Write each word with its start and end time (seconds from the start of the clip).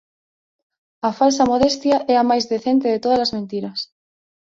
A 1.07 1.09
falsa 1.19 1.47
modestia 1.51 1.97
é 2.13 2.15
a 2.19 2.27
máis 2.29 2.43
decente 2.53 2.87
de 2.93 3.01
tódalas 3.03 3.33
mentiras. 3.37 3.79